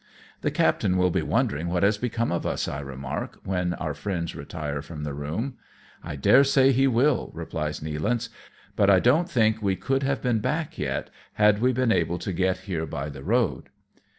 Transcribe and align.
"The 0.41 0.49
captain 0.49 0.97
will 0.97 1.11
be 1.11 1.21
wondering 1.21 1.67
what 1.67 1.83
has 1.83 1.99
come 1.99 2.29
to 2.29 2.49
us," 2.49 2.67
I 2.67 2.79
remark, 2.79 3.37
when 3.43 3.75
our 3.75 3.93
friends 3.93 4.35
retire 4.35 4.81
from 4.81 5.03
the 5.03 5.13
room." 5.13 5.57
I 6.03 6.15
daresay 6.15 6.71
he 6.71 6.87
will," 6.87 7.29
replies 7.35 7.81
Nealance," 7.81 8.29
but 8.75 8.89
I 8.89 8.99
don't 8.99 9.29
think 9.29 9.61
we 9.61 9.75
could 9.75 10.01
have 10.01 10.19
been 10.23 10.39
back 10.39 10.79
yet, 10.79 11.11
had 11.33 11.61
we 11.61 11.71
been 11.71 11.91
able 11.91 12.17
to 12.17 12.33
get 12.33 12.61
here 12.65 12.87
by 12.87 13.09
the 13.09 13.21
road." 13.21 13.69